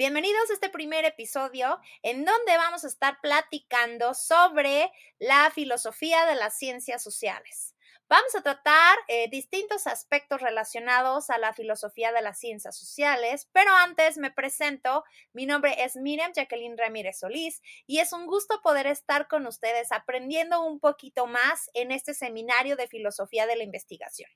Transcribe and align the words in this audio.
Bienvenidos 0.00 0.48
a 0.48 0.54
este 0.54 0.70
primer 0.70 1.04
episodio 1.04 1.78
en 2.02 2.24
donde 2.24 2.56
vamos 2.56 2.84
a 2.84 2.86
estar 2.86 3.20
platicando 3.20 4.14
sobre 4.14 4.90
la 5.18 5.50
filosofía 5.54 6.24
de 6.24 6.36
las 6.36 6.56
ciencias 6.56 7.02
sociales. 7.02 7.76
Vamos 8.08 8.34
a 8.34 8.42
tratar 8.42 8.96
eh, 9.08 9.28
distintos 9.28 9.86
aspectos 9.86 10.40
relacionados 10.40 11.28
a 11.28 11.36
la 11.36 11.52
filosofía 11.52 12.12
de 12.12 12.22
las 12.22 12.38
ciencias 12.38 12.78
sociales, 12.78 13.50
pero 13.52 13.72
antes 13.74 14.16
me 14.16 14.30
presento. 14.30 15.04
Mi 15.34 15.44
nombre 15.44 15.84
es 15.84 15.96
Miriam 15.96 16.32
Jacqueline 16.32 16.78
Ramírez 16.78 17.18
Solís 17.18 17.60
y 17.86 17.98
es 17.98 18.14
un 18.14 18.24
gusto 18.24 18.62
poder 18.62 18.86
estar 18.86 19.28
con 19.28 19.46
ustedes 19.46 19.92
aprendiendo 19.92 20.64
un 20.64 20.80
poquito 20.80 21.26
más 21.26 21.68
en 21.74 21.92
este 21.92 22.14
seminario 22.14 22.74
de 22.76 22.88
filosofía 22.88 23.46
de 23.46 23.56
la 23.56 23.64
investigación. 23.64 24.30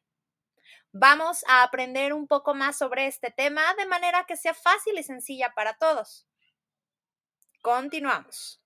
Vamos 0.93 1.45
a 1.49 1.63
aprender 1.63 2.13
un 2.13 2.27
poco 2.27 2.55
más 2.55 2.79
sobre 2.79 3.07
este 3.07 3.31
tema 3.31 3.75
de 3.75 3.87
manera 3.87 4.25
que 4.27 4.37
sea 4.37 4.55
fácil 4.55 4.99
y 4.99 5.03
sencilla 5.03 5.53
para 5.55 5.75
todos. 5.75 6.27
Continuamos. 7.63 8.61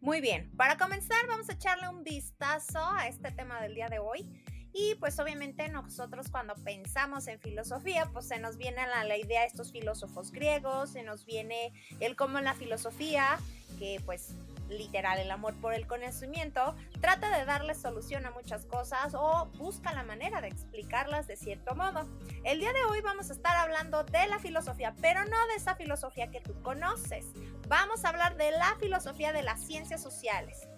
Muy 0.00 0.22
bien, 0.22 0.50
para 0.56 0.78
comenzar 0.78 1.26
vamos 1.28 1.48
a 1.50 1.52
echarle 1.52 1.88
un 1.88 2.02
vistazo 2.02 2.78
a 2.78 3.06
este 3.06 3.30
tema 3.32 3.60
del 3.60 3.74
día 3.74 3.88
de 3.88 3.98
hoy 3.98 4.42
y 4.72 4.94
pues 4.96 5.18
obviamente 5.18 5.68
nosotros 5.68 6.28
cuando 6.30 6.54
pensamos 6.54 7.26
en 7.26 7.40
filosofía, 7.40 8.08
pues 8.12 8.28
se 8.28 8.38
nos 8.38 8.56
viene 8.56 8.86
la, 8.86 9.16
idea 9.16 9.40
de 9.40 9.46
estos 9.46 9.72
filósofos 9.72 10.30
griegos, 10.30 10.90
se 10.90 11.02
nos 11.02 11.26
viene 11.26 11.72
el 11.98 12.16
cómo 12.16 12.40
la 12.40 12.54
filosofía, 12.54 13.38
que 13.78 14.00
pues 14.04 14.34
literal 14.68 15.18
el 15.18 15.30
amor 15.30 15.54
por 15.60 15.74
el 15.74 15.86
conocimiento, 15.88 16.76
trata 17.00 17.36
de 17.36 17.44
darle 17.44 17.74
solución 17.74 18.26
a 18.26 18.30
muchas 18.30 18.64
cosas 18.66 19.14
o 19.14 19.46
busca 19.56 19.92
la 19.92 20.04
manera 20.04 20.40
de 20.40 20.48
explicarlas 20.48 21.26
de 21.26 21.36
cierto 21.36 21.74
modo. 21.74 22.08
El 22.44 22.60
día 22.60 22.72
de 22.72 22.84
hoy 22.84 23.00
vamos 23.00 23.30
a 23.30 23.32
estar 23.32 23.56
hablando 23.56 24.04
de 24.04 24.28
la 24.28 24.38
filosofía, 24.38 24.94
pero 25.00 25.24
no 25.24 25.46
de 25.48 25.54
esa 25.56 25.74
filosofía 25.74 26.30
que 26.30 26.40
tú 26.40 26.54
conoces. 26.62 27.26
Vamos 27.68 28.04
a 28.04 28.10
hablar 28.10 28.36
de 28.36 28.52
la 28.52 28.76
filosofía 28.78 29.32
de 29.32 29.42
las 29.42 29.60
ciencias 29.60 30.00
sociales. 30.00 30.68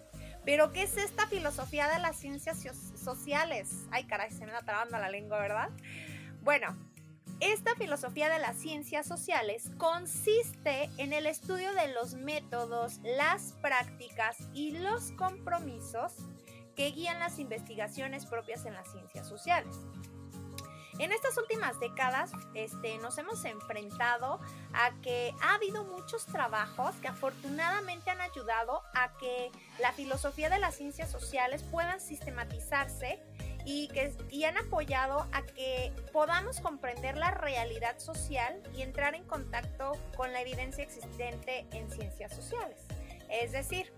Pero, 0.45 0.73
¿qué 0.73 0.83
es 0.83 0.97
esta 0.97 1.27
filosofía 1.29 1.89
de 1.89 2.01
las 2.01 2.17
ciencias 2.17 2.59
sociales? 2.59 2.92
Ay, 3.91 4.05
caray, 4.05 4.31
se 4.31 4.47
me 4.47 4.53
está 4.53 4.65
trabando 4.65 4.99
la 4.99 5.11
lengua, 5.11 5.39
¿verdad? 5.39 5.71
Bueno, 6.43 6.77
esta 7.41 7.75
filosofía 7.75 8.29
de 8.29 8.39
las 8.39 8.57
ciencias 8.57 9.07
sociales 9.07 9.71
consiste 9.77 10.89
en 10.99 11.13
el 11.13 11.27
estudio 11.27 11.73
de 11.75 11.93
los 11.93 12.15
métodos, 12.15 13.01
las 13.03 13.55
prácticas 13.61 14.37
y 14.55 14.79
los 14.79 15.11
compromisos 15.13 16.15
que 16.77 16.91
guían 16.93 17.19
las 17.19 17.39
investigaciones 17.39 18.27
propias 18.27 18.65
en 18.65 18.75
las 18.75 18.91
ciencias 18.93 19.29
sociales. 19.29 19.75
En 20.99 21.11
estas 21.11 21.39
últimas 21.39 21.81
décadas 21.81 22.33
este, 22.55 22.99
nos 22.99 23.17
hemos 23.17 23.45
enfrentado 23.45 24.41
a 24.75 24.93
que 25.01 25.35
ha 25.41 25.55
habido 25.55 25.85
muchos 25.85 26.27
trabajos 26.27 26.95
que 26.97 27.09
afortunadamente 27.09 28.11
han 28.11 28.21
ayudado 28.21 28.83
a 28.95 29.17
que 29.17 29.51
la 29.81 29.93
filosofía 29.93 30.51
de 30.51 30.59
las 30.59 30.77
ciencias 30.77 31.11
sociales 31.11 31.63
puedan 31.71 31.99
sistematizarse 32.01 33.23
y, 33.65 33.89
que, 33.89 34.15
y 34.31 34.45
han 34.45 34.59
apoyado 34.59 35.27
a 35.33 35.43
que 35.43 35.93
podamos 36.13 36.61
comprender 36.61 37.17
la 37.17 37.31
realidad 37.31 37.99
social 37.99 38.63
y 38.77 38.83
entrar 38.83 39.15
en 39.15 39.25
contacto 39.25 39.93
con 40.17 40.33
la 40.33 40.43
evidencia 40.43 40.85
existente 40.85 41.67
en 41.73 41.91
ciencias 41.91 42.35
sociales. 42.35 42.87
Es 43.31 43.53
decir, 43.53 43.93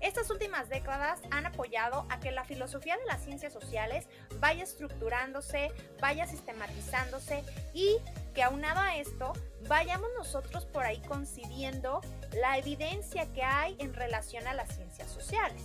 estas 0.00 0.30
últimas 0.30 0.68
décadas 0.68 1.20
han 1.30 1.46
apoyado 1.46 2.06
a 2.08 2.20
que 2.20 2.30
la 2.30 2.44
filosofía 2.44 2.96
de 2.96 3.04
las 3.06 3.24
ciencias 3.24 3.52
sociales 3.52 4.06
vaya 4.38 4.64
estructurándose, 4.64 5.72
vaya 6.00 6.26
sistematizándose 6.26 7.44
y 7.74 7.96
que 8.34 8.42
aunado 8.42 8.80
a 8.80 8.96
esto, 8.96 9.32
vayamos 9.66 10.08
nosotros 10.16 10.64
por 10.66 10.84
ahí 10.84 11.00
concibiendo 11.00 12.00
la 12.32 12.58
evidencia 12.58 13.26
que 13.32 13.42
hay 13.42 13.76
en 13.78 13.94
relación 13.94 14.46
a 14.46 14.54
las 14.54 14.74
ciencias 14.74 15.10
sociales. 15.10 15.62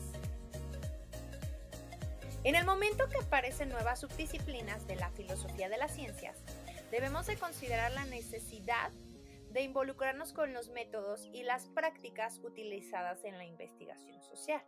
En 2.43 2.55
el 2.55 2.65
momento 2.65 3.07
que 3.07 3.19
aparecen 3.19 3.69
nuevas 3.69 4.01
subdisciplinas 4.01 4.85
de 4.87 4.97
la 4.97 5.09
filosofía 5.11 5.69
de 5.69 5.77
las 5.77 5.93
ciencias, 5.93 6.37
debemos 6.91 7.25
de 7.27 7.37
considerar 7.37 7.91
la 7.91 8.05
necesidad 8.05 8.91
de 9.53 9.61
involucrarnos 9.61 10.33
con 10.33 10.53
los 10.53 10.69
métodos 10.69 11.29
y 11.31 11.43
las 11.43 11.67
prácticas 11.69 12.39
utilizadas 12.43 13.23
en 13.23 13.37
la 13.37 13.45
investigación 13.45 14.21
social. 14.23 14.63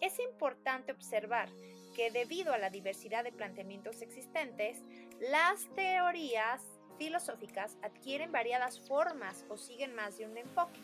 Es 0.00 0.18
importante 0.18 0.92
observar 0.92 1.48
que 1.94 2.10
debido 2.10 2.52
a 2.52 2.58
la 2.58 2.70
diversidad 2.70 3.24
de 3.24 3.32
planteamientos 3.32 4.02
existentes, 4.02 4.82
las 5.20 5.68
teorías 5.74 6.62
filosóficas 6.98 7.76
adquieren 7.82 8.30
variadas 8.30 8.80
formas 8.80 9.44
o 9.48 9.56
siguen 9.56 9.94
más 9.94 10.18
de 10.18 10.26
un 10.26 10.36
enfoque. 10.36 10.80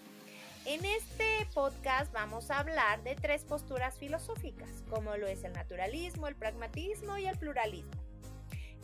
En 0.64 0.84
este 0.84 1.46
podcast 1.54 2.12
vamos 2.12 2.50
a 2.50 2.58
hablar 2.58 3.02
de 3.04 3.14
tres 3.14 3.44
posturas 3.44 3.98
filosóficas, 3.98 4.82
como 4.90 5.16
lo 5.16 5.26
es 5.26 5.44
el 5.44 5.52
naturalismo, 5.52 6.26
el 6.26 6.34
pragmatismo 6.34 7.18
y 7.18 7.26
el 7.26 7.38
pluralismo. 7.38 8.05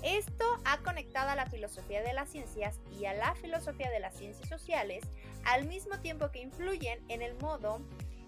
Esto 0.03 0.45
ha 0.65 0.79
conectado 0.79 1.31
a 1.31 1.37
la 1.37 1.47
filosofía 1.47 2.03
de 2.03 2.13
las 2.13 2.29
ciencias 2.29 2.81
y 2.99 3.05
a 3.05 3.15
la 3.15 3.35
filosofía 3.37 3.89
de 3.91 4.01
las 4.01 4.17
ciencias 4.17 4.49
sociales 4.49 5.05
al 5.45 5.67
mismo 5.67 5.99
tiempo 6.01 6.31
que 6.33 6.41
influyen 6.41 6.99
en 7.09 7.23
el 7.23 7.35
modo 7.37 7.81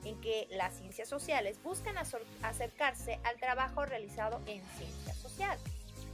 en 0.04 0.20
que 0.20 0.46
las 0.50 0.74
ciencias 0.74 1.08
sociales 1.08 1.60
buscan 1.62 1.96
acercarse 1.98 3.18
al 3.24 3.36
trabajo 3.38 3.84
realizado 3.86 4.40
en 4.46 4.62
ciencias 4.76 5.16
sociales. 5.16 5.62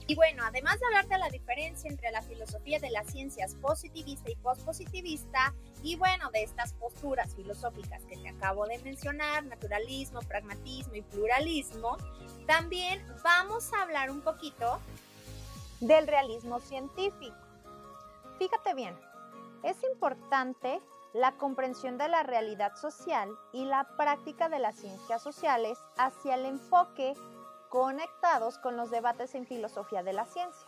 Y 0.07 0.15
bueno, 0.15 0.43
además 0.45 0.81
de 0.81 0.87
hablar 0.87 1.07
de 1.09 1.19
la 1.19 1.29
diferencia 1.29 1.89
entre 1.89 2.11
la 2.11 2.23
filosofía 2.23 2.81
de 2.81 2.91
las 2.91 3.07
ciencias 3.09 3.55
positivista 3.55 4.31
y 4.31 4.37
pospositivista, 4.37 5.55
y 5.83 5.97
bueno, 5.97 6.31
de 6.33 6.43
estas 6.43 6.73
posturas 6.73 7.35
filosóficas 7.37 8.03
que 8.07 8.17
te 8.17 8.29
acabo 8.29 8.67
de 8.67 8.79
mencionar, 8.79 9.45
naturalismo, 9.45 10.21
pragmatismo 10.23 10.95
y 10.95 11.03
pluralismo, 11.03 11.97
también 12.47 13.05
vamos 13.23 13.73
a 13.73 13.83
hablar 13.83 14.11
un 14.11 14.23
poquito 14.23 14.81
del 15.81 16.07
realismo 16.07 16.61
científico. 16.61 17.37
Fíjate 18.39 18.75
bien, 18.75 18.99
es 19.63 19.83
importante 19.83 20.81
la 21.13 21.33
comprensión 21.33 21.99
de 21.99 22.09
la 22.09 22.23
realidad 22.23 22.77
social 22.77 23.29
y 23.53 23.65
la 23.65 23.85
práctica 23.97 24.49
de 24.49 24.61
las 24.61 24.77
ciencias 24.77 25.23
sociales 25.23 25.79
hacia 25.97 26.37
el 26.37 26.47
enfoque 26.47 27.15
conectados 27.69 28.59
con 28.59 28.77
los 28.77 28.91
debates 28.91 29.35
en 29.35 29.47
filosofía 29.47 30.03
de 30.03 30.13
la 30.13 30.25
ciencia. 30.25 30.67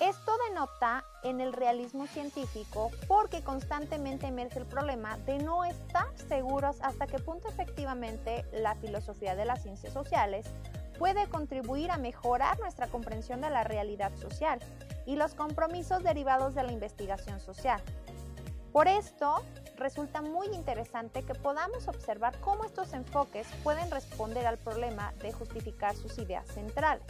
Esto 0.00 0.32
denota 0.48 1.04
en 1.22 1.40
el 1.40 1.54
realismo 1.54 2.06
científico 2.06 2.90
porque 3.08 3.42
constantemente 3.42 4.26
emerge 4.26 4.58
el 4.58 4.66
problema 4.66 5.16
de 5.18 5.38
no 5.38 5.64
estar 5.64 6.06
seguros 6.28 6.76
hasta 6.82 7.06
qué 7.06 7.18
punto 7.18 7.48
efectivamente 7.48 8.44
la 8.52 8.74
filosofía 8.74 9.34
de 9.34 9.46
las 9.46 9.62
ciencias 9.62 9.94
sociales 9.94 10.46
puede 10.98 11.28
contribuir 11.28 11.90
a 11.90 11.98
mejorar 11.98 12.58
nuestra 12.60 12.88
comprensión 12.88 13.40
de 13.40 13.50
la 13.50 13.64
realidad 13.64 14.12
social 14.16 14.58
y 15.06 15.16
los 15.16 15.34
compromisos 15.34 16.02
derivados 16.02 16.54
de 16.54 16.62
la 16.62 16.72
investigación 16.72 17.40
social. 17.40 17.80
Por 18.72 18.88
esto, 18.88 19.42
resulta 19.76 20.20
muy 20.20 20.48
interesante 20.48 21.22
que 21.22 21.34
podamos 21.34 21.88
observar 21.88 22.38
cómo 22.40 22.64
estos 22.64 22.92
enfoques 22.92 23.46
pueden 23.62 23.90
responder 23.90 24.46
al 24.46 24.58
problema 24.58 25.14
de 25.22 25.32
justificar 25.32 25.96
sus 25.96 26.18
ideas 26.18 26.46
centrales. 26.48 27.06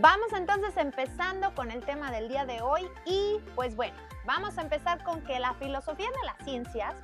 Vamos 0.00 0.32
entonces 0.32 0.76
empezando 0.76 1.54
con 1.54 1.70
el 1.70 1.84
tema 1.84 2.10
del 2.10 2.28
día 2.28 2.44
de 2.44 2.60
hoy 2.62 2.82
y 3.06 3.38
pues 3.54 3.76
bueno, 3.76 3.94
vamos 4.24 4.58
a 4.58 4.62
empezar 4.62 5.04
con 5.04 5.22
que 5.22 5.38
la 5.38 5.54
filosofía 5.54 6.08
de 6.08 6.26
las 6.26 6.44
ciencias 6.44 6.96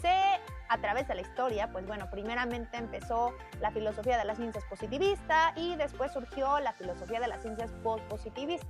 se 0.00 0.14
a 0.70 0.78
través 0.78 1.06
de 1.06 1.16
la 1.16 1.20
historia, 1.20 1.70
pues 1.70 1.86
bueno, 1.86 2.08
primeramente 2.10 2.78
empezó 2.78 3.34
la 3.60 3.70
filosofía 3.72 4.16
de 4.16 4.24
las 4.24 4.38
ciencias 4.38 4.64
positivista 4.64 5.52
y 5.54 5.76
después 5.76 6.12
surgió 6.12 6.58
la 6.60 6.72
filosofía 6.72 7.20
de 7.20 7.28
las 7.28 7.42
ciencias 7.42 7.70
post-positivista. 7.82 8.66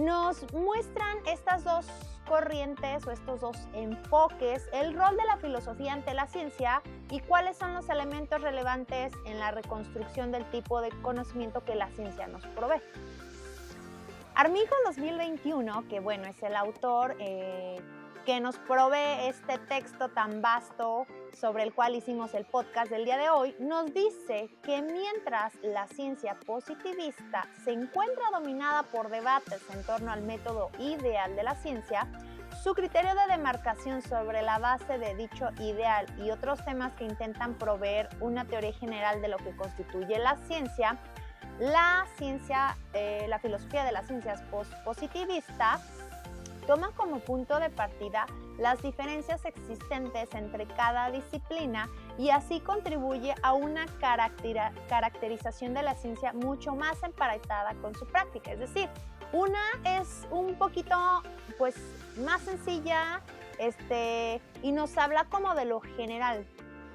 Nos 0.00 0.52
muestran 0.52 1.18
estas 1.26 1.64
dos 1.64 1.86
corrientes 2.28 3.04
o 3.06 3.10
estos 3.10 3.40
dos 3.40 3.56
enfoques, 3.72 4.68
el 4.72 4.94
rol 4.94 5.16
de 5.16 5.24
la 5.24 5.38
filosofía 5.38 5.92
ante 5.92 6.14
la 6.14 6.26
ciencia 6.26 6.82
y 7.10 7.20
cuáles 7.20 7.56
son 7.56 7.74
los 7.74 7.88
elementos 7.88 8.40
relevantes 8.40 9.12
en 9.24 9.40
la 9.40 9.50
reconstrucción 9.50 10.30
del 10.30 10.44
tipo 10.50 10.80
de 10.80 10.90
conocimiento 11.02 11.64
que 11.64 11.74
la 11.74 11.88
ciencia 11.90 12.28
nos 12.28 12.46
provee. 12.48 12.82
Armijo 14.36 14.74
2021, 14.84 15.88
que 15.88 15.98
bueno, 15.98 16.28
es 16.28 16.40
el 16.44 16.54
autor 16.54 17.16
eh, 17.18 17.80
que 18.28 18.40
nos 18.40 18.58
provee 18.58 19.26
este 19.26 19.56
texto 19.56 20.10
tan 20.10 20.42
vasto 20.42 21.06
sobre 21.32 21.62
el 21.62 21.72
cual 21.72 21.94
hicimos 21.94 22.34
el 22.34 22.44
podcast 22.44 22.90
del 22.90 23.06
día 23.06 23.16
de 23.16 23.30
hoy, 23.30 23.56
nos 23.58 23.86
dice 23.94 24.50
que 24.62 24.82
mientras 24.82 25.54
la 25.62 25.86
ciencia 25.86 26.38
positivista 26.44 27.48
se 27.64 27.72
encuentra 27.72 28.24
dominada 28.30 28.82
por 28.82 29.08
debates 29.08 29.62
en 29.72 29.82
torno 29.82 30.12
al 30.12 30.20
método 30.20 30.70
ideal 30.78 31.36
de 31.36 31.42
la 31.42 31.54
ciencia, 31.54 32.06
su 32.62 32.74
criterio 32.74 33.14
de 33.14 33.34
demarcación 33.34 34.02
sobre 34.02 34.42
la 34.42 34.58
base 34.58 34.98
de 34.98 35.14
dicho 35.14 35.48
ideal 35.58 36.04
y 36.18 36.30
otros 36.30 36.62
temas 36.66 36.92
que 36.96 37.04
intentan 37.04 37.54
proveer 37.54 38.10
una 38.20 38.44
teoría 38.44 38.74
general 38.74 39.22
de 39.22 39.28
lo 39.28 39.38
que 39.38 39.56
constituye 39.56 40.18
la 40.18 40.36
ciencia, 40.48 40.98
la 41.60 42.06
ciencia, 42.18 42.76
eh, 42.92 43.24
la 43.26 43.38
filosofía 43.38 43.84
de 43.84 43.92
las 43.92 44.06
ciencias 44.06 44.42
positivista 44.84 45.80
toma 46.68 46.92
como 46.94 47.20
punto 47.20 47.58
de 47.58 47.70
partida 47.70 48.26
las 48.58 48.82
diferencias 48.82 49.42
existentes 49.46 50.34
entre 50.34 50.66
cada 50.66 51.10
disciplina 51.10 51.88
y 52.18 52.28
así 52.28 52.60
contribuye 52.60 53.34
a 53.42 53.54
una 53.54 53.86
caracterización 53.98 55.72
de 55.72 55.82
la 55.82 55.94
ciencia 55.94 56.34
mucho 56.34 56.74
más 56.74 57.02
emparentada 57.02 57.72
con 57.80 57.94
su 57.94 58.06
práctica. 58.06 58.52
Es 58.52 58.58
decir, 58.58 58.90
una 59.32 59.62
es 59.82 60.28
un 60.30 60.56
poquito 60.56 60.94
pues 61.56 61.74
más 62.18 62.42
sencilla 62.42 63.22
este, 63.58 64.42
y 64.62 64.70
nos 64.70 64.98
habla 64.98 65.24
como 65.24 65.54
de 65.54 65.64
lo 65.64 65.80
general, 65.80 66.46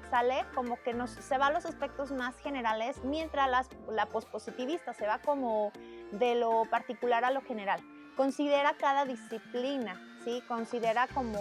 sale 0.08 0.44
como 0.54 0.80
que 0.84 0.94
nos, 0.94 1.10
se 1.10 1.36
va 1.36 1.48
a 1.48 1.52
los 1.52 1.66
aspectos 1.66 2.12
más 2.12 2.36
generales, 2.38 3.02
mientras 3.02 3.68
la 3.90 4.06
pospositivista 4.06 4.94
se 4.94 5.04
va 5.04 5.18
como 5.18 5.72
de 6.12 6.36
lo 6.36 6.62
particular 6.70 7.24
a 7.24 7.32
lo 7.32 7.40
general 7.42 7.82
considera 8.16 8.74
cada 8.74 9.04
disciplina, 9.04 10.00
¿sí? 10.24 10.42
Considera 10.48 11.06
como 11.08 11.38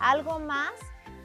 algo 0.00 0.38
más 0.40 0.72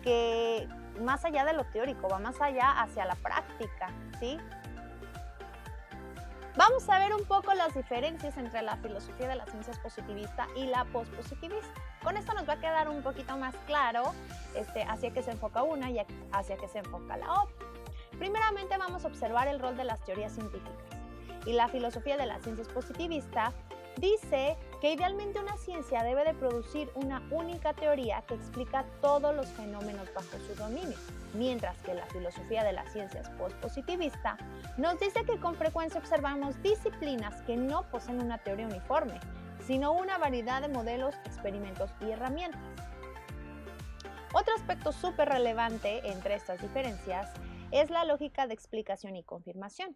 que 0.03 0.67
más 1.01 1.25
allá 1.25 1.45
de 1.45 1.53
lo 1.53 1.65
teórico, 1.65 2.07
va 2.07 2.19
más 2.19 2.39
allá 2.41 2.81
hacia 2.81 3.05
la 3.05 3.15
práctica, 3.15 3.89
¿sí? 4.19 4.37
Vamos 6.55 6.87
a 6.87 6.99
ver 6.99 7.15
un 7.15 7.25
poco 7.25 7.51
las 7.55 7.73
diferencias 7.73 8.37
entre 8.37 8.61
la 8.61 8.77
filosofía 8.77 9.27
de 9.27 9.35
las 9.35 9.49
ciencias 9.49 9.79
positivista 9.79 10.47
y 10.55 10.67
la 10.67 10.85
pospositivista. 10.85 11.73
Con 12.03 12.15
esto 12.15 12.33
nos 12.33 12.47
va 12.47 12.53
a 12.53 12.59
quedar 12.59 12.89
un 12.89 13.01
poquito 13.01 13.35
más 13.37 13.55
claro 13.65 14.13
este, 14.55 14.83
hacia 14.83 15.11
qué 15.11 15.23
se 15.23 15.31
enfoca 15.31 15.63
una 15.63 15.89
y 15.89 15.97
hacia 16.31 16.57
qué 16.57 16.67
se 16.67 16.77
enfoca 16.77 17.17
la 17.17 17.41
otra. 17.41 17.65
Primeramente 18.19 18.77
vamos 18.77 19.03
a 19.03 19.07
observar 19.07 19.47
el 19.47 19.59
rol 19.59 19.75
de 19.75 19.83
las 19.83 20.03
teorías 20.05 20.33
científicas. 20.33 20.77
Y 21.47 21.53
la 21.53 21.69
filosofía 21.69 22.17
de 22.17 22.27
las 22.27 22.43
ciencias 22.43 22.67
positivista 22.67 23.51
dice 23.97 24.55
que 24.83 24.91
idealmente 24.91 25.39
una 25.39 25.55
ciencia 25.55 26.03
debe 26.03 26.25
de 26.25 26.33
producir 26.33 26.91
una 26.95 27.25
única 27.31 27.73
teoría 27.73 28.21
que 28.27 28.33
explica 28.33 28.83
todos 28.99 29.33
los 29.33 29.47
fenómenos 29.47 30.13
bajo 30.13 30.37
su 30.45 30.53
dominio, 30.55 30.97
mientras 31.35 31.77
que 31.83 31.93
la 31.93 32.05
filosofía 32.07 32.65
de 32.65 32.73
las 32.73 32.91
ciencias 32.91 33.29
postpositivista 33.29 34.35
nos 34.75 34.99
dice 34.99 35.23
que 35.23 35.39
con 35.39 35.55
frecuencia 35.55 36.01
observamos 36.01 36.61
disciplinas 36.61 37.41
que 37.43 37.55
no 37.55 37.89
poseen 37.91 38.19
una 38.19 38.39
teoría 38.39 38.67
uniforme, 38.67 39.21
sino 39.65 39.93
una 39.93 40.17
variedad 40.17 40.61
de 40.61 40.67
modelos, 40.67 41.15
experimentos 41.23 41.89
y 42.01 42.11
herramientas. 42.11 42.59
Otro 44.33 44.53
aspecto 44.53 44.91
súper 44.91 45.29
relevante 45.29 46.11
entre 46.11 46.35
estas 46.35 46.61
diferencias 46.61 47.31
es 47.71 47.89
la 47.89 48.03
lógica 48.03 48.47
de 48.47 48.53
explicación 48.53 49.15
y 49.15 49.23
confirmación. 49.23 49.95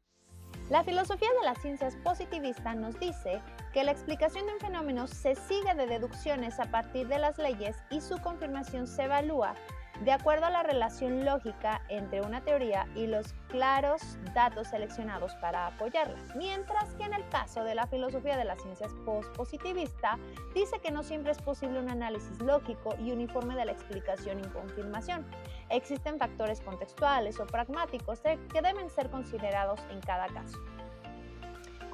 La 0.69 0.83
filosofía 0.83 1.29
de 1.39 1.45
las 1.45 1.61
ciencias 1.61 1.95
positivistas 2.03 2.75
nos 2.75 2.99
dice 2.99 3.41
que 3.73 3.85
la 3.85 3.91
explicación 3.91 4.45
de 4.45 4.53
un 4.53 4.59
fenómeno 4.59 5.07
se 5.07 5.35
sigue 5.35 5.73
de 5.75 5.88
deducciones 5.88 6.59
a 6.59 6.69
partir 6.71 7.07
de 7.07 7.19
las 7.19 7.38
leyes 7.38 7.77
y 7.89 8.01
su 8.01 8.17
confirmación 8.17 8.85
se 8.85 9.03
evalúa 9.03 9.55
de 10.01 10.11
acuerdo 10.11 10.45
a 10.45 10.49
la 10.49 10.63
relación 10.63 11.25
lógica 11.25 11.81
entre 11.89 12.21
una 12.21 12.41
teoría 12.41 12.87
y 12.95 13.07
los 13.07 13.33
claros 13.49 14.01
datos 14.33 14.68
seleccionados 14.68 15.35
para 15.35 15.68
apoyarla. 15.68 16.18
Mientras 16.35 16.94
que 16.95 17.04
en 17.04 17.13
el 17.13 17.27
caso 17.30 17.63
de 17.63 17.75
la 17.75 17.87
filosofía 17.87 18.37
de 18.37 18.45
las 18.45 18.61
ciencias 18.61 18.94
post-positivista, 19.06 20.19
dice 20.54 20.80
que 20.80 20.92
no 20.92 21.04
siempre 21.04 21.31
es 21.31 21.42
posible 21.42 21.80
un 21.80 21.89
análisis 21.89 22.39
lógico 22.39 22.95
y 22.99 23.11
uniforme 23.11 23.56
de 23.56 23.66
la 23.66 23.71
explicación 23.71 24.39
y 24.39 24.47
confirmación. 24.49 25.25
Existen 25.69 26.19
factores 26.19 26.61
contextuales 26.61 27.39
o 27.39 27.45
pragmáticos 27.45 28.21
que 28.21 28.61
deben 28.61 28.89
ser 28.89 29.09
considerados 29.09 29.80
en 29.92 29.99
cada 30.01 30.27
caso. 30.27 30.57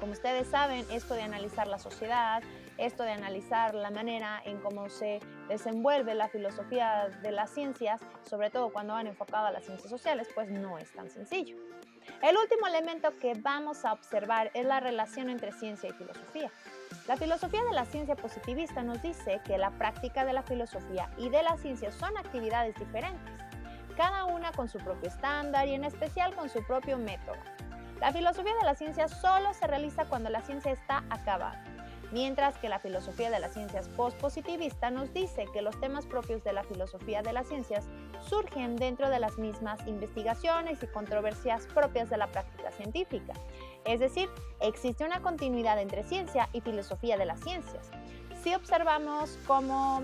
Como 0.04 0.12
ustedes 0.12 0.48
saben, 0.48 0.84
esto 0.90 1.14
de 1.14 1.22
analizar 1.22 1.66
la 1.66 1.78
sociedad, 1.78 2.42
esto 2.76 3.04
de 3.04 3.12
analizar 3.12 3.74
la 3.74 3.90
manera 3.90 4.38
en 4.44 4.60
cómo 4.60 4.90
se 4.90 5.18
desenvuelve 5.48 6.14
la 6.14 6.28
filosofía 6.28 7.08
de 7.22 7.32
las 7.32 7.48
ciencias, 7.48 8.02
sobre 8.28 8.50
todo 8.50 8.70
cuando 8.70 8.92
van 8.92 9.06
enfocado 9.06 9.46
a 9.46 9.50
las 9.50 9.64
ciencias 9.64 9.88
sociales, 9.88 10.28
pues 10.34 10.50
no 10.50 10.76
es 10.76 10.92
tan 10.92 11.08
sencillo. 11.08 11.56
El 12.22 12.36
último 12.36 12.66
elemento 12.66 13.12
que 13.18 13.32
vamos 13.32 13.86
a 13.86 13.94
observar 13.94 14.50
es 14.52 14.66
la 14.66 14.78
relación 14.78 15.30
entre 15.30 15.52
ciencia 15.52 15.88
y 15.88 15.94
filosofía. 15.94 16.50
La 17.08 17.16
filosofía 17.16 17.64
de 17.64 17.72
la 17.72 17.86
ciencia 17.86 18.14
positivista 18.14 18.82
nos 18.82 19.00
dice 19.00 19.40
que 19.46 19.56
la 19.56 19.70
práctica 19.70 20.26
de 20.26 20.34
la 20.34 20.42
filosofía 20.42 21.08
y 21.16 21.30
de 21.30 21.42
la 21.42 21.56
ciencia 21.56 21.90
son 21.90 22.14
actividades 22.18 22.74
diferentes, 22.74 23.32
cada 23.96 24.26
una 24.26 24.52
con 24.52 24.68
su 24.68 24.76
propio 24.80 25.08
estándar 25.08 25.66
y 25.66 25.72
en 25.72 25.84
especial 25.84 26.34
con 26.34 26.50
su 26.50 26.62
propio 26.66 26.98
método. 26.98 27.53
La 28.04 28.12
filosofía 28.12 28.52
de 28.60 28.66
la 28.66 28.74
ciencia 28.74 29.08
solo 29.08 29.54
se 29.54 29.66
realiza 29.66 30.04
cuando 30.04 30.28
la 30.28 30.42
ciencia 30.42 30.70
está 30.70 31.04
acabada 31.08 31.64
mientras 32.12 32.56
que 32.58 32.68
la 32.68 32.78
filosofía 32.78 33.30
de 33.30 33.40
las 33.40 33.54
ciencias 33.54 33.88
post-positivista 33.88 34.90
nos 34.90 35.12
dice 35.12 35.46
que 35.52 35.62
los 35.62 35.78
temas 35.80 36.06
propios 36.06 36.44
de 36.44 36.52
la 36.52 36.62
filosofía 36.62 37.22
de 37.22 37.32
las 37.32 37.48
ciencias 37.48 37.88
surgen 38.28 38.76
dentro 38.76 39.10
de 39.10 39.18
las 39.18 39.36
mismas 39.38 39.84
investigaciones 39.88 40.82
y 40.82 40.86
controversias 40.86 41.66
propias 41.66 42.10
de 42.10 42.18
la 42.18 42.28
práctica 42.28 42.70
científica. 42.70 43.32
Es 43.84 44.00
decir, 44.00 44.28
existe 44.60 45.04
una 45.04 45.22
continuidad 45.22 45.80
entre 45.80 46.04
ciencia 46.04 46.48
y 46.52 46.60
filosofía 46.60 47.16
de 47.16 47.24
las 47.24 47.40
ciencias. 47.40 47.90
Si 48.42 48.54
observamos 48.54 49.36
cómo 49.46 50.02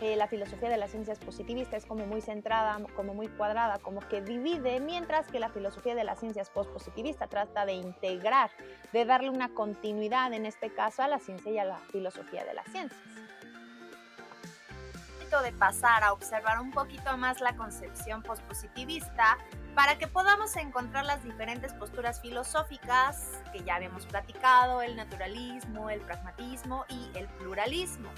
la 0.00 0.28
filosofía 0.28 0.68
de 0.68 0.76
las 0.76 0.90
ciencias 0.90 1.18
positivistas 1.18 1.82
es 1.82 1.86
como 1.86 2.06
muy 2.06 2.20
centrada, 2.20 2.78
como 2.94 3.14
muy 3.14 3.28
cuadrada, 3.28 3.78
como 3.78 4.00
que 4.00 4.20
divide, 4.20 4.80
mientras 4.80 5.26
que 5.28 5.40
la 5.40 5.48
filosofía 5.48 5.94
de 5.94 6.04
las 6.04 6.20
ciencias 6.20 6.50
postpositivista 6.50 7.26
trata 7.28 7.64
de 7.64 7.72
integrar, 7.72 8.50
de 8.92 9.04
darle 9.04 9.30
una 9.30 9.48
continuidad, 9.48 10.32
en 10.32 10.46
este 10.46 10.70
caso, 10.70 11.02
a 11.02 11.08
la 11.08 11.18
ciencia 11.18 11.50
y 11.50 11.58
a 11.58 11.64
la 11.64 11.78
filosofía 11.78 12.44
de 12.44 12.54
las 12.54 12.66
ciencias 12.66 13.00
de 15.42 15.52
pasar 15.52 16.02
a 16.02 16.12
observar 16.12 16.60
un 16.60 16.70
poquito 16.70 17.16
más 17.16 17.40
la 17.40 17.56
concepción 17.56 18.22
pospositivista 18.22 19.38
para 19.74 19.98
que 19.98 20.06
podamos 20.06 20.56
encontrar 20.56 21.04
las 21.04 21.22
diferentes 21.24 21.74
posturas 21.74 22.20
filosóficas 22.20 23.42
que 23.52 23.62
ya 23.62 23.76
habíamos 23.76 24.06
platicado, 24.06 24.80
el 24.80 24.96
naturalismo, 24.96 25.90
el 25.90 26.00
pragmatismo 26.00 26.86
y 26.88 27.10
el 27.18 27.26
pluralismo. 27.28 28.08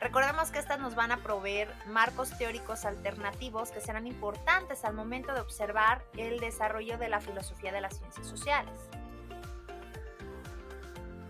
Recordemos 0.00 0.50
que 0.50 0.58
estas 0.58 0.78
nos 0.78 0.94
van 0.94 1.10
a 1.10 1.16
proveer 1.18 1.72
marcos 1.86 2.30
teóricos 2.36 2.84
alternativos 2.84 3.70
que 3.70 3.80
serán 3.80 4.06
importantes 4.06 4.84
al 4.84 4.94
momento 4.94 5.32
de 5.32 5.40
observar 5.40 6.04
el 6.16 6.38
desarrollo 6.38 6.98
de 6.98 7.08
la 7.08 7.20
filosofía 7.20 7.72
de 7.72 7.80
las 7.80 7.96
ciencias 7.96 8.26
sociales. 8.26 8.78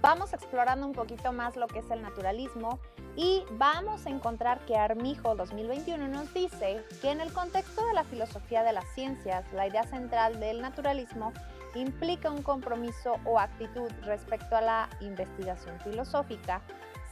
Vamos 0.01 0.33
explorando 0.33 0.87
un 0.87 0.93
poquito 0.93 1.33
más 1.33 1.57
lo 1.57 1.69
que 1.69 1.79
es 1.79 1.91
el 1.91 2.03
naturalismo 2.03 2.81
y 3.17 3.45
vamos 3.53 4.05
a 4.07 4.11
encontrar 4.11 4.61
que 4.67 4.77
Armijo 4.77 5.35
2021 5.35 6.09
nos 6.09 6.33
dice 6.35 6.85
que 7.01 7.11
en 7.11 7.21
el 7.21 7.33
contexto 7.33 7.85
de 7.87 7.95
la 7.95 8.05
filosofía 8.05 8.63
de 8.63 8.73
las 8.73 8.85
ciencias, 8.95 9.51
la 9.53 9.67
idea 9.67 9.85
central 9.85 10.39
del 10.39 10.61
naturalismo 10.61 11.33
implica 11.75 12.31
un 12.31 12.43
compromiso 12.43 13.17
o 13.25 13.39
actitud 13.39 13.91
respecto 14.03 14.57
a 14.57 14.61
la 14.61 14.89
investigación 15.01 15.79
filosófica 15.81 16.63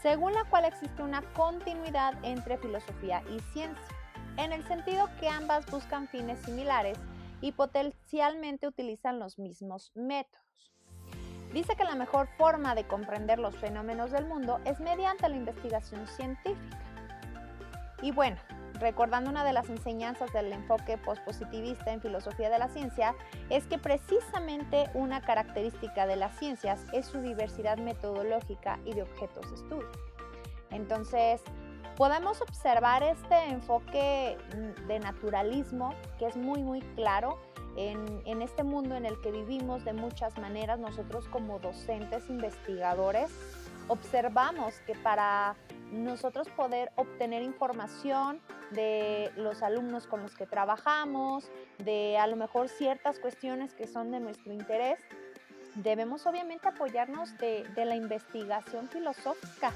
según 0.04 0.34
la 0.34 0.44
cual 0.44 0.66
existe 0.66 1.02
una 1.02 1.22
continuidad 1.32 2.12
entre 2.22 2.58
filosofía 2.58 3.22
y 3.34 3.40
ciencia, 3.54 3.96
en 4.36 4.52
el 4.52 4.62
sentido 4.66 5.08
que 5.18 5.30
ambas 5.30 5.64
buscan 5.70 6.08
fines 6.08 6.38
similares 6.40 6.98
y 7.40 7.52
potencialmente 7.52 8.66
utilizan 8.66 9.18
los 9.18 9.38
mismos 9.38 9.92
métodos. 9.94 10.44
dice 11.54 11.74
que 11.74 11.84
la 11.84 11.94
mejor 11.94 12.28
forma 12.36 12.74
de 12.74 12.86
comprender 12.86 13.38
los 13.38 13.56
fenómenos 13.56 14.10
del 14.10 14.26
mundo 14.26 14.60
es 14.66 14.78
mediante 14.78 15.26
la 15.26 15.36
investigación 15.36 16.06
científica. 16.06 16.78
Y 18.02 18.12
bueno, 18.12 18.36
recordando 18.80 19.30
una 19.30 19.44
de 19.44 19.52
las 19.52 19.68
enseñanzas 19.68 20.32
del 20.32 20.52
enfoque 20.52 20.98
pospositivista 20.98 21.92
en 21.92 22.00
filosofía 22.00 22.50
de 22.50 22.58
la 22.58 22.68
ciencia, 22.68 23.14
es 23.50 23.66
que 23.66 23.78
precisamente 23.78 24.90
una 24.94 25.20
característica 25.20 26.06
de 26.06 26.16
las 26.16 26.38
ciencias 26.38 26.84
es 26.92 27.06
su 27.06 27.20
diversidad 27.20 27.78
metodológica 27.78 28.78
y 28.84 28.94
de 28.94 29.02
objetos 29.02 29.48
de 29.50 29.56
estudio. 29.56 29.90
Entonces, 30.70 31.40
podemos 31.96 32.40
observar 32.42 33.02
este 33.02 33.36
enfoque 33.50 34.36
mm, 34.56 34.86
de 34.88 34.98
naturalismo 34.98 35.94
que 36.18 36.26
es 36.26 36.36
muy, 36.36 36.62
muy 36.62 36.80
claro 36.96 37.38
en, 37.76 38.22
en, 38.24 38.42
este 38.42 38.64
mundo 38.64 38.96
en 38.96 39.06
el 39.06 39.20
que 39.20 39.30
vivimos 39.30 39.84
de 39.84 39.92
muchas 39.92 40.36
maneras. 40.38 40.78
Nosotros 40.78 41.28
como 41.28 41.58
docentes, 41.60 42.28
investigadores, 42.28 43.30
observamos 43.88 44.74
que 44.86 44.94
para 44.94 45.56
nosotros 45.92 46.48
poder 46.50 46.92
obtener 46.96 47.42
información 47.42 48.40
de 48.70 49.30
los 49.36 49.62
alumnos 49.62 50.06
con 50.06 50.22
los 50.22 50.34
que 50.34 50.46
trabajamos, 50.46 51.50
de 51.78 52.18
a 52.18 52.26
lo 52.26 52.36
mejor 52.36 52.68
ciertas 52.68 53.18
cuestiones 53.18 53.74
que 53.74 53.86
son 53.86 54.10
de 54.10 54.20
nuestro 54.20 54.52
interés, 54.52 54.98
debemos 55.76 56.26
obviamente 56.26 56.68
apoyarnos 56.68 57.36
de, 57.38 57.64
de 57.74 57.84
la 57.84 57.96
investigación 57.96 58.88
filosófica. 58.88 59.72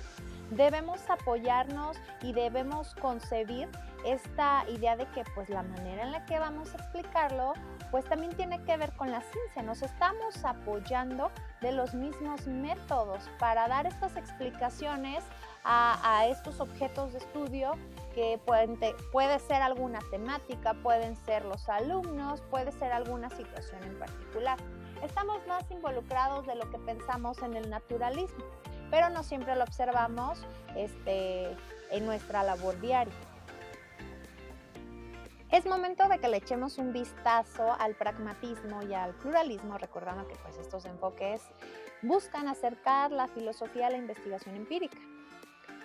Debemos 0.50 1.00
apoyarnos 1.10 1.96
y 2.22 2.32
debemos 2.32 2.94
concebir 2.94 3.68
esta 4.06 4.64
idea 4.70 4.96
de 4.96 5.06
que 5.10 5.22
pues 5.34 5.48
la 5.50 5.62
manera 5.62 6.04
en 6.04 6.12
la 6.12 6.24
que 6.24 6.38
vamos 6.38 6.74
a 6.74 6.78
explicarlo 6.78 7.52
pues 7.90 8.04
también 8.04 8.35
tiene 8.37 8.62
que 8.64 8.76
ver 8.76 8.92
con 8.97 9.11
la 9.11 9.21
ciencia. 9.23 9.62
Nos 9.62 9.83
estamos 9.83 10.45
apoyando 10.45 11.30
de 11.61 11.73
los 11.73 11.95
mismos 11.95 12.47
métodos 12.47 13.28
para 13.38 13.68
dar 13.68 13.87
estas 13.87 14.16
explicaciones 14.16 15.25
a, 15.64 16.26
estos 16.26 16.61
objetos 16.61 17.12
de 17.12 17.18
estudio 17.18 17.73
que 18.14 18.40
pueden 18.47 18.78
puede 19.12 19.38
ser 19.38 19.61
alguna 19.61 19.99
temática, 20.11 20.75
pueden 20.83 21.14
ser 21.16 21.45
los 21.45 21.68
alumnos, 21.68 22.40
puede 22.50 22.73
ser 22.73 22.92
alguna 22.92 23.28
situación 23.30 23.83
en 23.85 23.99
particular. 23.99 24.59
Estamos 25.02 25.47
más 25.47 25.71
involucrados 25.71 26.47
de 26.47 26.54
lo 26.54 26.71
que 26.71 26.78
pensamos 26.78 27.42
en 27.42 27.54
el 27.54 27.68
naturalismo, 27.68 28.45
pero 28.90 29.11
no 29.11 29.23
siempre 29.23 29.54
lo 29.57 29.64
observamos 29.64 30.45
este, 30.75 31.54
en 31.90 32.07
nuestra 32.07 32.42
labor 32.42 32.80
diaria. 32.80 33.14
Es 35.50 35.64
momento 35.64 36.07
de 36.09 36.19
que 36.19 36.28
le 36.28 36.37
echemos 36.37 36.76
un 36.76 36.93
vistazo 36.93 37.73
al 37.78 37.95
pragmatismo 37.95 38.83
y 38.83 38.93
al 38.93 39.14
pluralismo, 39.14 39.78
recordando 39.78 40.28
que 40.28 40.37
pues, 40.37 40.59
estos 40.59 40.85
enfoques 40.85 41.40
buscan 42.02 42.49
acercar 42.49 43.11
la 43.12 43.28
filosofía 43.28 43.87
a 43.87 43.90
la 43.90 43.97
investigación 43.97 44.57
empírica. 44.57 44.99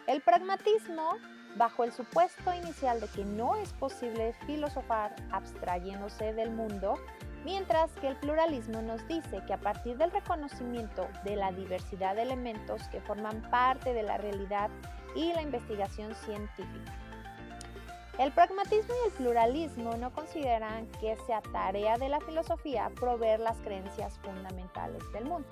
El 0.05 0.21
pragmatismo, 0.21 1.13
bajo 1.55 1.85
el 1.85 1.93
supuesto 1.93 2.53
inicial 2.53 2.99
de 2.99 3.07
que 3.07 3.23
no 3.23 3.55
es 3.55 3.71
posible 3.71 4.33
filosofar 4.45 5.15
abstrayéndose 5.31 6.33
del 6.33 6.51
mundo, 6.51 6.95
mientras 7.45 7.89
que 7.93 8.09
el 8.09 8.17
pluralismo 8.17 8.81
nos 8.81 9.07
dice 9.07 9.41
que 9.47 9.53
a 9.53 9.61
partir 9.61 9.97
del 9.97 10.11
reconocimiento 10.11 11.07
de 11.23 11.37
la 11.37 11.53
diversidad 11.53 12.17
de 12.17 12.23
elementos 12.23 12.85
que 12.89 12.99
forman 12.99 13.41
parte 13.49 13.93
de 13.93 14.03
la 14.03 14.17
realidad 14.17 14.69
y 15.15 15.31
la 15.31 15.41
investigación 15.41 16.13
científica. 16.15 17.02
El 18.19 18.31
pragmatismo 18.31 18.93
y 18.93 19.07
el 19.07 19.13
pluralismo 19.13 19.97
no 19.97 20.13
consideran 20.13 20.85
que 20.99 21.17
sea 21.25 21.41
tarea 21.41 21.97
de 21.97 22.09
la 22.09 22.19
filosofía 22.21 22.91
proveer 22.99 23.39
las 23.39 23.57
creencias 23.61 24.19
fundamentales 24.19 25.01
del 25.13 25.25
mundo. 25.25 25.47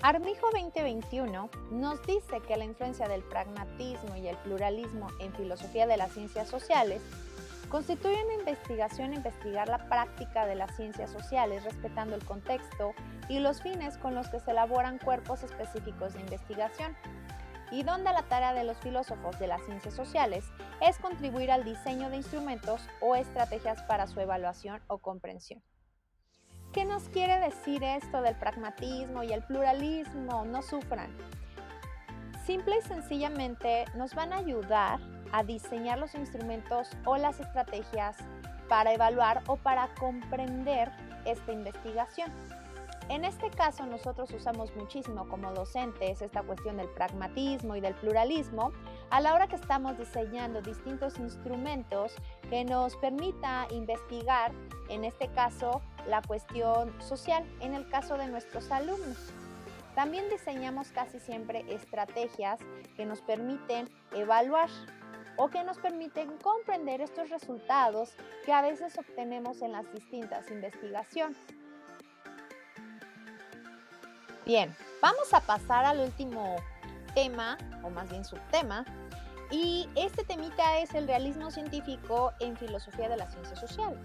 Armijo 0.00 0.46
2021 0.52 1.50
nos 1.72 2.02
dice 2.06 2.40
que 2.46 2.56
la 2.56 2.64
influencia 2.64 3.06
del 3.06 3.22
pragmatismo 3.22 4.16
y 4.16 4.28
el 4.28 4.36
pluralismo 4.38 5.08
en 5.20 5.34
filosofía 5.34 5.86
de 5.86 5.98
las 5.98 6.12
ciencias 6.12 6.48
sociales 6.48 7.02
constituye 7.68 8.24
una 8.24 8.34
investigación 8.34 9.12
investigar 9.12 9.68
la 9.68 9.88
práctica 9.88 10.46
de 10.46 10.54
las 10.54 10.74
ciencias 10.76 11.10
sociales 11.10 11.64
respetando 11.64 12.14
el 12.14 12.24
contexto 12.24 12.94
y 13.28 13.40
los 13.40 13.60
fines 13.60 13.98
con 13.98 14.14
los 14.14 14.28
que 14.28 14.40
se 14.40 14.52
elaboran 14.52 14.98
cuerpos 14.98 15.42
específicos 15.42 16.14
de 16.14 16.20
investigación 16.20 16.96
y 17.70 17.82
donde 17.82 18.12
la 18.12 18.22
tarea 18.22 18.54
de 18.54 18.64
los 18.64 18.78
filósofos 18.78 19.38
de 19.38 19.46
las 19.46 19.62
ciencias 19.64 19.94
sociales 19.94 20.44
es 20.80 20.98
contribuir 20.98 21.50
al 21.50 21.64
diseño 21.64 22.10
de 22.10 22.16
instrumentos 22.16 22.82
o 23.00 23.16
estrategias 23.16 23.82
para 23.82 24.06
su 24.06 24.20
evaluación 24.20 24.80
o 24.86 24.98
comprensión. 24.98 25.62
¿Qué 26.72 26.84
nos 26.84 27.08
quiere 27.08 27.38
decir 27.38 27.82
esto 27.82 28.20
del 28.20 28.36
pragmatismo 28.36 29.22
y 29.22 29.32
el 29.32 29.42
pluralismo? 29.42 30.44
No 30.44 30.62
sufran. 30.62 31.16
Simple 32.44 32.78
y 32.78 32.82
sencillamente 32.82 33.84
nos 33.94 34.14
van 34.14 34.32
a 34.32 34.38
ayudar 34.38 35.00
a 35.32 35.42
diseñar 35.42 35.98
los 35.98 36.14
instrumentos 36.14 36.90
o 37.04 37.16
las 37.16 37.40
estrategias 37.40 38.16
para 38.68 38.92
evaluar 38.92 39.42
o 39.46 39.56
para 39.56 39.88
comprender 39.94 40.90
esta 41.30 41.52
investigación. 41.52 42.32
En 43.08 43.24
este 43.24 43.48
caso 43.50 43.86
nosotros 43.86 44.30
usamos 44.32 44.74
muchísimo 44.76 45.26
como 45.28 45.52
docentes 45.52 46.20
esta 46.20 46.42
cuestión 46.42 46.76
del 46.76 46.88
pragmatismo 46.90 47.74
y 47.74 47.80
del 47.80 47.94
pluralismo 47.94 48.72
a 49.08 49.20
la 49.20 49.32
hora 49.32 49.46
que 49.46 49.56
estamos 49.56 49.96
diseñando 49.96 50.60
distintos 50.60 51.18
instrumentos 51.18 52.12
que 52.50 52.66
nos 52.66 52.96
permita 52.96 53.66
investigar, 53.70 54.52
en 54.90 55.04
este 55.04 55.28
caso, 55.28 55.80
la 56.06 56.20
cuestión 56.20 56.92
social, 57.00 57.44
en 57.60 57.74
el 57.74 57.88
caso 57.88 58.18
de 58.18 58.26
nuestros 58.26 58.70
alumnos. 58.70 59.32
También 59.94 60.28
diseñamos 60.28 60.90
casi 60.92 61.18
siempre 61.18 61.64
estrategias 61.72 62.60
que 62.94 63.06
nos 63.06 63.22
permiten 63.22 63.88
evaluar 64.12 64.68
o 65.38 65.48
que 65.48 65.64
nos 65.64 65.78
permiten 65.78 66.36
comprender 66.38 67.00
estos 67.00 67.30
resultados 67.30 68.10
que 68.44 68.52
a 68.52 68.60
veces 68.60 68.98
obtenemos 68.98 69.62
en 69.62 69.72
las 69.72 69.90
distintas 69.92 70.50
investigaciones. 70.50 71.38
Bien, 74.44 74.74
vamos 75.00 75.32
a 75.32 75.40
pasar 75.40 75.84
al 75.84 76.00
último 76.00 76.56
tema, 77.14 77.56
o 77.82 77.90
más 77.90 78.10
bien 78.10 78.24
subtema, 78.24 78.84
y 79.50 79.88
este 79.94 80.24
temita 80.24 80.78
es 80.80 80.94
el 80.94 81.06
realismo 81.06 81.50
científico 81.50 82.32
en 82.40 82.56
filosofía 82.56 83.08
de 83.08 83.16
las 83.16 83.32
ciencias 83.32 83.60
sociales. 83.60 83.98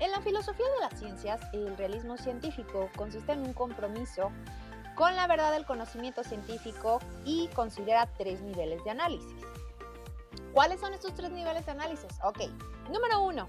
En 0.00 0.10
la 0.10 0.20
filosofía 0.20 0.66
de 0.74 0.80
las 0.80 0.98
ciencias, 0.98 1.40
el 1.52 1.76
realismo 1.76 2.16
científico 2.16 2.90
consiste 2.96 3.32
en 3.32 3.40
un 3.40 3.52
compromiso 3.52 4.30
con 4.94 5.14
la 5.14 5.26
verdad 5.26 5.52
del 5.52 5.66
conocimiento 5.66 6.24
científico 6.24 7.00
y 7.24 7.48
considera 7.48 8.06
tres 8.18 8.40
niveles 8.40 8.82
de 8.84 8.90
análisis. 8.90 9.45
¿Cuáles 10.56 10.80
son 10.80 10.94
estos 10.94 11.14
tres 11.14 11.30
niveles 11.30 11.66
de 11.66 11.72
análisis? 11.72 12.10
Ok, 12.24 12.38
número 12.90 13.20
uno, 13.20 13.46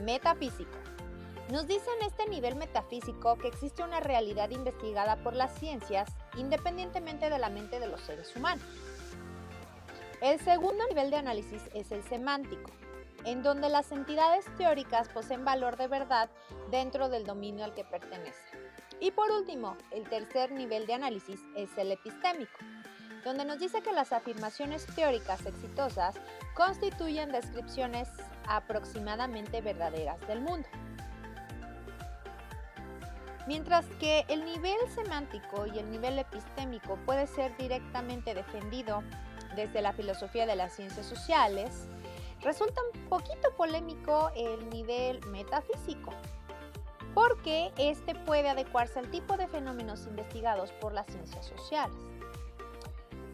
metafísico. 0.00 0.72
Nos 1.52 1.66
dice 1.66 1.84
en 1.98 2.06
este 2.06 2.26
nivel 2.30 2.56
metafísico 2.56 3.36
que 3.36 3.48
existe 3.48 3.82
una 3.82 4.00
realidad 4.00 4.48
investigada 4.48 5.16
por 5.16 5.34
las 5.34 5.54
ciencias 5.58 6.08
independientemente 6.38 7.28
de 7.28 7.38
la 7.38 7.50
mente 7.50 7.78
de 7.78 7.88
los 7.88 8.00
seres 8.00 8.34
humanos. 8.34 8.64
El 10.22 10.40
segundo 10.40 10.82
nivel 10.88 11.10
de 11.10 11.18
análisis 11.18 11.60
es 11.74 11.92
el 11.92 12.02
semántico, 12.04 12.70
en 13.26 13.42
donde 13.42 13.68
las 13.68 13.92
entidades 13.92 14.46
teóricas 14.56 15.10
poseen 15.10 15.44
valor 15.44 15.76
de 15.76 15.88
verdad 15.88 16.30
dentro 16.70 17.10
del 17.10 17.26
dominio 17.26 17.66
al 17.66 17.74
que 17.74 17.84
pertenecen. 17.84 18.60
Y 18.98 19.10
por 19.10 19.30
último, 19.30 19.76
el 19.90 20.08
tercer 20.08 20.52
nivel 20.52 20.86
de 20.86 20.94
análisis 20.94 21.38
es 21.54 21.68
el 21.76 21.92
epistémico, 21.92 22.58
donde 23.24 23.44
nos 23.44 23.58
dice 23.58 23.82
que 23.82 23.92
las 23.92 24.12
afirmaciones 24.12 24.86
teóricas 24.86 25.44
exitosas 25.46 26.14
constituyen 26.54 27.32
descripciones 27.32 28.08
aproximadamente 28.46 29.60
verdaderas 29.60 30.20
del 30.26 30.40
mundo. 30.40 30.68
Mientras 33.46 33.86
que 33.98 34.24
el 34.28 34.44
nivel 34.44 34.78
semántico 34.94 35.66
y 35.66 35.78
el 35.78 35.90
nivel 35.90 36.18
epistémico 36.18 36.96
puede 37.06 37.26
ser 37.26 37.56
directamente 37.56 38.34
defendido 38.34 39.02
desde 39.56 39.82
la 39.82 39.92
filosofía 39.92 40.46
de 40.46 40.56
las 40.56 40.74
ciencias 40.74 41.06
sociales, 41.06 41.88
resulta 42.42 42.80
un 42.94 43.08
poquito 43.08 43.52
polémico 43.56 44.30
el 44.36 44.68
nivel 44.70 45.20
metafísico, 45.26 46.12
porque 47.14 47.72
este 47.76 48.14
puede 48.14 48.48
adecuarse 48.48 48.98
al 48.98 49.10
tipo 49.10 49.36
de 49.36 49.48
fenómenos 49.48 50.06
investigados 50.06 50.70
por 50.72 50.92
las 50.92 51.06
ciencias 51.06 51.46
sociales. 51.46 51.96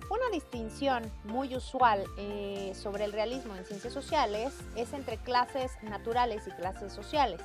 Una 0.08 0.28
distinción 0.32 1.10
muy 1.24 1.56
usual 1.56 2.04
eh, 2.16 2.72
sobre 2.74 3.04
el 3.04 3.12
realismo 3.12 3.56
en 3.56 3.64
ciencias 3.64 3.92
sociales 3.92 4.54
es 4.76 4.92
entre 4.92 5.16
clases 5.16 5.72
naturales 5.82 6.46
y 6.46 6.52
clases 6.52 6.92
sociales, 6.92 7.40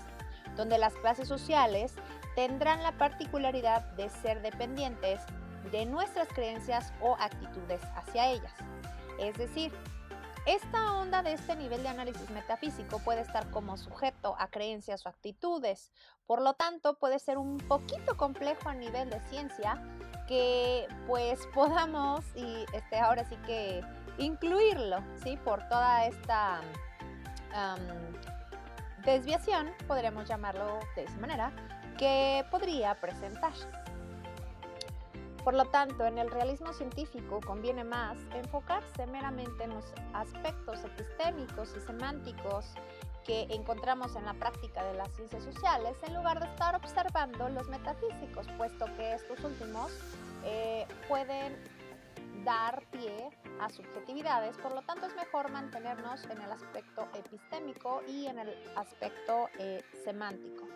donde 0.56 0.78
las 0.78 0.94
clases 0.94 1.28
sociales 1.28 1.94
tendrán 2.36 2.84
la 2.84 2.92
particularidad 2.92 3.82
de 3.94 4.10
ser 4.10 4.44
dependientes 4.44 5.22
de 5.72 5.88
nuestras 5.88 6.28
creencias 6.28 6.94
o 7.02 7.16
actitudes 7.20 7.82
hacia 7.96 8.30
ellas. 8.30 8.54
Es 9.20 9.36
decir, 9.38 9.72
Esta 10.46 10.94
onda 10.94 11.22
de 11.22 11.34
este 11.34 11.56
nivel 11.56 11.84
de 11.84 11.90
análisis 11.90 12.28
metafísico 12.32 12.98
puede 13.00 13.22
estar 13.22 13.52
como 13.52 13.78
sujeto 13.78 14.36
a 14.40 14.48
creencias 14.48 15.06
o 15.06 15.10
actitudes, 15.10 15.92
por 16.26 16.42
lo 16.42 16.54
tanto 16.56 16.96
puede 16.96 17.20
ser 17.20 17.38
un 17.38 17.58
poquito 17.58 18.18
complejo 18.18 18.68
a 18.68 18.74
nivel 18.74 19.12
de 19.12 19.20
ciencia 19.30 19.80
que 20.28 20.88
pues 21.06 21.46
podamos 21.54 22.26
y 22.36 22.66
este, 22.74 23.00
ahora 23.00 23.24
sí 23.26 23.36
que 23.46 23.84
incluirlo, 24.18 25.04
¿sí? 25.24 25.38
Por 25.38 25.68
toda 25.70 26.06
esta 26.06 26.62
desviación, 29.06 29.72
podríamos 29.88 30.28
llamarlo 30.28 30.80
de 30.96 31.04
esa 31.04 31.18
manera, 31.18 31.52
que 31.98 32.46
podría 32.50 32.96
presentar. 32.96 33.52
Por 35.44 35.56
lo 35.56 35.66
tanto, 35.66 36.06
en 36.06 36.20
el 36.20 36.30
realismo 36.30 36.72
científico 36.72 37.40
conviene 37.46 37.84
más 37.84 38.18
enfocarse 38.36 39.08
meramente 39.08 39.64
en 39.64 39.72
los 39.72 39.86
aspectos 40.14 40.84
epistémicos 40.84 41.74
y 41.76 41.80
semánticos 41.80 42.66
que 43.26 43.48
encontramos 43.50 44.16
en 44.16 44.26
la 44.26 44.34
práctica 44.34 44.84
de 44.84 44.94
las 44.96 45.12
ciencias 45.16 45.44
sociales 45.44 45.98
en 46.04 46.16
lugar 46.16 46.40
de 46.40 46.46
estar 46.46 46.76
observando 46.76 47.50
los 47.50 47.68
metafísicos, 47.70 48.48
puesto 48.58 48.86
que 48.98 49.14
estos 49.14 49.44
últimos 49.44 49.92
eh, 50.44 50.86
pueden 51.08 51.56
dar 52.44 52.84
pie 52.92 53.30
a 53.60 53.70
subjetividades, 53.70 54.58
por 54.58 54.74
lo 54.74 54.82
tanto 54.82 55.06
es 55.06 55.16
mejor 55.16 55.52
mantenernos 55.52 56.24
en 56.26 56.42
el 56.42 56.52
aspecto 56.52 57.08
epistémico 57.16 58.02
y 58.08 58.26
en 58.28 58.40
el 58.40 58.56
aspecto 58.76 59.50
eh, 59.60 59.84
semántico. 60.04 60.68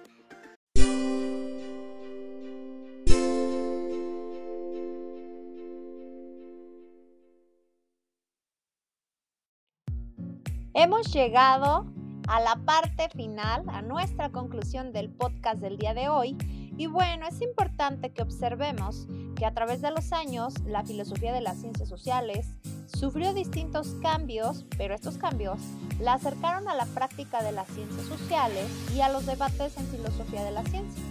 Hemos 10.77 11.13
llegado 11.13 11.85
a 12.27 12.41
la 12.41 12.57
parte 12.65 13.07
final, 13.07 13.63
a 13.69 13.81
nuestra 13.81 14.29
conclusión 14.29 14.91
del 14.91 15.09
podcast 15.09 15.61
del 15.61 15.77
día 15.77 15.93
de 15.93 16.09
hoy. 16.09 16.35
Y 16.77 16.87
bueno, 16.87 17.25
es 17.25 17.39
importante 17.39 18.11
que 18.11 18.21
observemos 18.21 19.07
que 19.37 19.45
a 19.45 19.53
través 19.53 19.81
de 19.81 19.91
los 19.91 20.11
años 20.11 20.53
la 20.65 20.83
filosofía 20.83 21.31
de 21.31 21.39
las 21.39 21.61
ciencias 21.61 21.87
sociales 21.87 22.57
sufrió 22.87 23.33
distintos 23.33 23.95
cambios, 24.01 24.65
pero 24.77 24.93
estos 24.93 25.17
cambios 25.17 25.61
la 26.01 26.15
acercaron 26.15 26.67
a 26.67 26.75
la 26.75 26.85
práctica 26.87 27.41
de 27.41 27.53
las 27.53 27.69
ciencias 27.69 28.05
sociales 28.07 28.67
y 28.93 28.99
a 28.99 29.07
los 29.07 29.25
debates 29.25 29.77
en 29.77 29.87
filosofía 29.87 30.43
de 30.43 30.51
la 30.51 30.65
ciencia. 30.65 31.01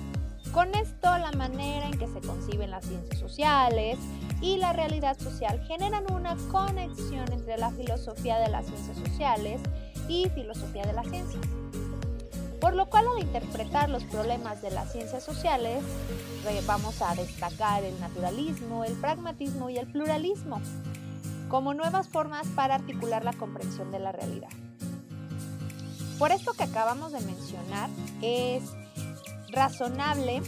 Con 0.52 0.74
esto, 0.74 1.16
la 1.16 1.32
manera 1.32 1.86
en 1.86 1.98
que 1.98 2.06
se 2.06 2.20
conciben 2.20 2.70
las 2.70 2.84
ciencias 2.84 3.18
sociales 3.18 3.98
y 4.44 4.58
la 4.58 4.74
realidad 4.74 5.18
social 5.18 5.58
generan 5.66 6.04
una 6.12 6.36
conexión 6.52 7.32
entre 7.32 7.56
la 7.56 7.70
filosofía 7.70 8.36
de 8.36 8.50
las 8.50 8.66
ciencias 8.66 8.98
sociales 8.98 9.58
y 10.06 10.28
filosofía 10.34 10.84
de 10.84 10.92
la 10.92 11.02
ciencia. 11.02 11.40
Por 12.60 12.74
lo 12.74 12.84
cual 12.90 13.06
al 13.08 13.22
interpretar 13.22 13.88
los 13.88 14.04
problemas 14.04 14.60
de 14.60 14.70
las 14.70 14.92
ciencias 14.92 15.24
sociales 15.24 15.82
vamos 16.66 17.00
a 17.00 17.14
destacar 17.14 17.84
el 17.84 17.98
naturalismo, 18.00 18.84
el 18.84 18.92
pragmatismo 18.92 19.70
y 19.70 19.78
el 19.78 19.86
pluralismo 19.86 20.60
como 21.48 21.72
nuevas 21.72 22.08
formas 22.08 22.46
para 22.48 22.74
articular 22.74 23.24
la 23.24 23.32
comprensión 23.32 23.90
de 23.90 23.98
la 23.98 24.12
realidad. 24.12 24.50
Por 26.18 26.32
esto 26.32 26.52
que 26.52 26.64
acabamos 26.64 27.12
de 27.12 27.20
mencionar, 27.20 27.88
es 28.20 28.62
razonable 29.48 30.42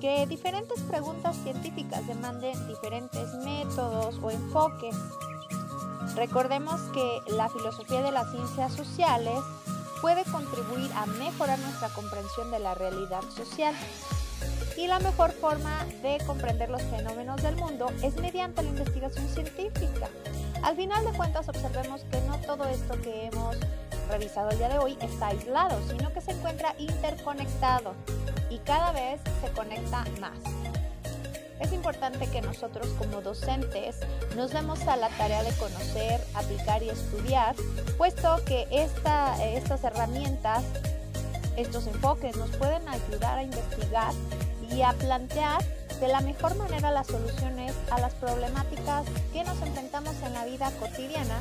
que 0.00 0.26
diferentes 0.26 0.80
preguntas 0.82 1.36
científicas 1.42 2.06
demanden 2.06 2.54
diferentes 2.68 3.32
métodos 3.44 4.18
o 4.22 4.30
enfoques. 4.30 4.96
Recordemos 6.14 6.80
que 6.92 7.32
la 7.32 7.48
filosofía 7.48 8.02
de 8.02 8.12
las 8.12 8.30
ciencias 8.30 8.72
sociales 8.72 9.38
puede 10.00 10.24
contribuir 10.24 10.90
a 10.94 11.06
mejorar 11.06 11.58
nuestra 11.58 11.88
comprensión 11.90 12.50
de 12.50 12.58
la 12.58 12.74
realidad 12.74 13.22
social. 13.34 13.74
Y 14.76 14.86
la 14.86 14.98
mejor 14.98 15.32
forma 15.32 15.84
de 16.02 16.18
comprender 16.26 16.68
los 16.68 16.82
fenómenos 16.82 17.42
del 17.42 17.56
mundo 17.56 17.86
es 18.02 18.14
mediante 18.16 18.62
la 18.62 18.68
investigación 18.68 19.28
científica. 19.28 20.08
Al 20.62 20.76
final 20.76 21.04
de 21.04 21.12
cuentas 21.16 21.48
observemos 21.48 22.02
que 22.10 22.20
no 22.22 22.38
todo 22.40 22.64
esto 22.64 23.00
que 23.00 23.26
hemos 23.26 23.56
revisado 24.08 24.50
el 24.50 24.58
día 24.58 24.68
de 24.68 24.78
hoy 24.78 24.96
está 25.00 25.28
aislado, 25.28 25.80
sino 25.88 26.12
que 26.12 26.20
se 26.20 26.32
encuentra 26.32 26.74
interconectado 26.78 27.94
y 28.50 28.58
cada 28.58 28.92
vez 28.92 29.20
se 29.42 29.50
conecta 29.50 30.04
más. 30.20 30.38
Es 31.60 31.72
importante 31.72 32.26
que 32.28 32.42
nosotros 32.42 32.86
como 32.98 33.22
docentes 33.22 33.96
nos 34.36 34.52
demos 34.52 34.80
a 34.86 34.96
la 34.96 35.08
tarea 35.10 35.42
de 35.42 35.52
conocer, 35.52 36.20
aplicar 36.34 36.82
y 36.82 36.90
estudiar, 36.90 37.56
puesto 37.96 38.44
que 38.44 38.66
estas 38.70 39.84
herramientas, 39.84 40.64
estos 41.56 41.86
enfoques 41.86 42.36
nos 42.36 42.50
pueden 42.50 42.86
ayudar 42.88 43.38
a 43.38 43.42
investigar 43.42 44.12
y 44.70 44.82
a 44.82 44.92
plantear 44.92 45.64
de 46.00 46.08
la 46.08 46.20
mejor 46.20 46.54
manera 46.56 46.90
las 46.90 47.06
soluciones 47.06 47.72
a 47.90 47.98
las 48.00 48.12
problemáticas 48.14 49.06
que 49.32 49.42
nos 49.44 49.60
enfrentamos 49.62 50.14
en 50.22 50.34
la 50.34 50.44
vida 50.44 50.70
cotidiana 50.78 51.40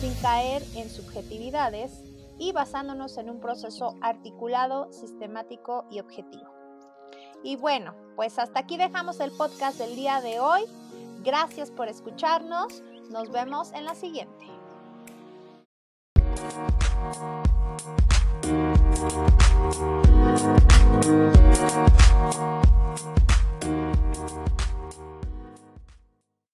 sin 0.00 0.14
caer 0.14 0.62
en 0.74 0.90
subjetividades 0.90 2.02
y 2.38 2.52
basándonos 2.52 3.16
en 3.18 3.30
un 3.30 3.40
proceso 3.40 3.96
articulado, 4.00 4.92
sistemático 4.92 5.86
y 5.90 6.00
objetivo. 6.00 6.52
Y 7.42 7.56
bueno, 7.56 7.94
pues 8.16 8.38
hasta 8.38 8.60
aquí 8.60 8.76
dejamos 8.76 9.20
el 9.20 9.30
podcast 9.30 9.78
del 9.78 9.94
día 9.96 10.20
de 10.20 10.40
hoy. 10.40 10.62
Gracias 11.22 11.70
por 11.70 11.88
escucharnos. 11.88 12.82
Nos 13.10 13.30
vemos 13.30 13.72
en 13.72 13.84
la 13.84 13.94
siguiente. 13.94 14.46